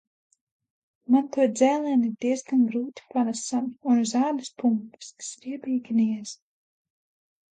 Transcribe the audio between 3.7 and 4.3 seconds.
un uz